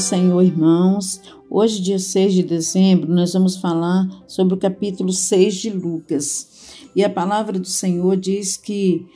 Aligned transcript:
Senhor, 0.00 0.42
irmãos. 0.42 1.20
Hoje, 1.48 1.80
dia 1.80 1.98
6 1.98 2.32
de 2.32 2.42
dezembro, 2.42 3.12
nós 3.12 3.34
vamos 3.34 3.56
falar 3.56 4.08
sobre 4.26 4.54
o 4.54 4.56
capítulo 4.56 5.12
6 5.12 5.54
de 5.54 5.70
Lucas. 5.70 6.48
E 6.96 7.04
a 7.04 7.10
palavra 7.10 7.58
do 7.58 7.68
Senhor 7.68 8.16
diz 8.16 8.56
que 8.56 9.06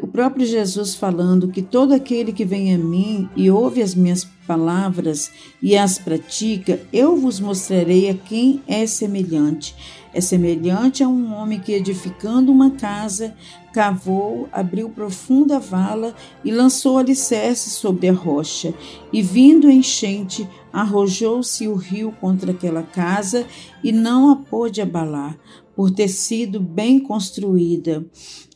o 0.00 0.06
próprio 0.06 0.46
Jesus 0.46 0.94
falando 0.94 1.48
que 1.48 1.60
todo 1.60 1.92
aquele 1.92 2.32
que 2.32 2.44
vem 2.44 2.72
a 2.74 2.78
mim 2.78 3.28
e 3.36 3.50
ouve 3.50 3.82
as 3.82 3.94
minhas 3.94 4.24
palavras 4.46 5.30
e 5.60 5.76
as 5.76 5.98
pratica, 5.98 6.80
eu 6.90 7.16
vos 7.16 7.38
mostrarei 7.38 8.08
a 8.08 8.14
quem 8.14 8.62
é 8.66 8.86
semelhante. 8.86 9.74
É 10.12 10.20
semelhante 10.20 11.02
a 11.02 11.08
um 11.08 11.34
homem 11.34 11.60
que, 11.60 11.72
edificando 11.72 12.50
uma 12.50 12.70
casa, 12.70 13.34
cavou, 13.72 14.48
abriu 14.50 14.88
profunda 14.88 15.58
vala 15.58 16.14
e 16.44 16.50
lançou 16.50 16.98
alicerce 16.98 17.70
sobre 17.70 18.08
a 18.08 18.12
rocha. 18.12 18.74
E 19.12 19.20
vindo 19.20 19.68
a 19.68 19.72
enchente, 19.72 20.48
arrojou-se 20.72 21.68
o 21.68 21.74
rio 21.74 22.12
contra 22.20 22.52
aquela 22.52 22.82
casa 22.82 23.46
e 23.84 23.92
não 23.92 24.30
a 24.30 24.36
pôde 24.36 24.80
abalar, 24.80 25.38
por 25.76 25.90
ter 25.90 26.08
sido 26.08 26.58
bem 26.58 26.98
construída. 26.98 28.04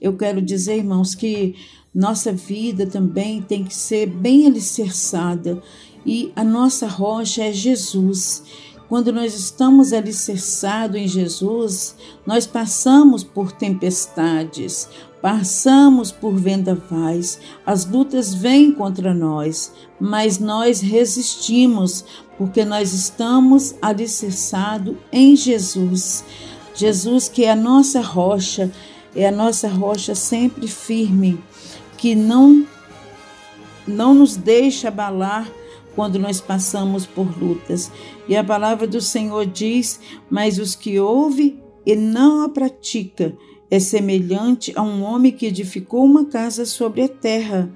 Eu 0.00 0.16
quero 0.16 0.40
dizer, 0.42 0.78
irmãos, 0.78 1.14
que 1.14 1.54
nossa 1.94 2.32
vida 2.32 2.86
também 2.86 3.42
tem 3.42 3.64
que 3.64 3.74
ser 3.74 4.06
bem 4.06 4.46
alicerçada 4.46 5.62
e 6.04 6.32
a 6.34 6.42
nossa 6.42 6.86
rocha 6.86 7.44
é 7.44 7.52
Jesus. 7.52 8.42
Quando 8.92 9.10
nós 9.10 9.32
estamos 9.32 9.90
alicerçados 9.94 11.00
em 11.00 11.08
Jesus, 11.08 11.96
nós 12.26 12.46
passamos 12.46 13.24
por 13.24 13.50
tempestades, 13.50 14.86
passamos 15.22 16.12
por 16.12 16.34
vendavais, 16.34 17.40
as 17.64 17.86
lutas 17.86 18.34
vêm 18.34 18.70
contra 18.70 19.14
nós, 19.14 19.72
mas 19.98 20.38
nós 20.38 20.82
resistimos 20.82 22.04
porque 22.36 22.66
nós 22.66 22.92
estamos 22.92 23.74
alicerçados 23.80 24.94
em 25.10 25.34
Jesus. 25.34 26.22
Jesus, 26.74 27.30
que 27.30 27.46
é 27.46 27.52
a 27.52 27.56
nossa 27.56 28.02
rocha, 28.02 28.70
é 29.16 29.26
a 29.26 29.32
nossa 29.32 29.68
rocha 29.68 30.14
sempre 30.14 30.68
firme, 30.68 31.42
que 31.96 32.14
não 32.14 32.66
não 33.88 34.12
nos 34.12 34.36
deixa 34.36 34.88
abalar 34.88 35.50
quando 35.94 36.18
nós 36.18 36.40
passamos 36.40 37.06
por 37.06 37.26
lutas. 37.38 37.90
E 38.28 38.36
a 38.36 38.44
palavra 38.44 38.86
do 38.86 39.00
Senhor 39.00 39.46
diz: 39.46 40.00
"Mas 40.30 40.58
os 40.58 40.74
que 40.74 40.98
ouvem 40.98 41.60
e 41.84 41.96
não 41.96 42.42
a 42.42 42.48
pratica 42.48 43.36
é 43.70 43.78
semelhante 43.78 44.72
a 44.76 44.82
um 44.82 45.02
homem 45.02 45.32
que 45.32 45.46
edificou 45.46 46.04
uma 46.04 46.26
casa 46.26 46.66
sobre 46.66 47.02
a 47.02 47.08
terra, 47.08 47.72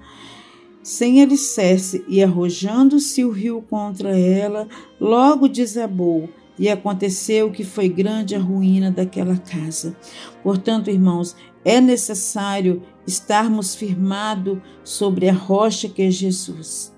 sem 0.83 1.23
alicerce, 1.23 2.05
e 2.07 2.23
arrojando-se 2.23 3.25
o 3.25 3.31
rio 3.31 3.65
contra 3.69 4.17
ela, 4.17 4.69
logo 5.01 5.49
desabou 5.49 6.29
e 6.59 6.69
aconteceu 6.69 7.51
que 7.51 7.65
foi 7.65 7.89
grande 7.89 8.35
a 8.35 8.39
ruína 8.39 8.91
daquela 8.91 9.37
casa. 9.37 9.97
Portanto, 10.43 10.91
irmãos, 10.91 11.35
é 11.65 11.81
necessário 11.81 12.83
estarmos 13.07 13.75
firmados 13.75 14.59
sobre 14.85 15.29
a 15.29 15.35
rocha 15.35 15.89
que 15.89 16.03
é 16.03 16.11
Jesus. 16.11 16.96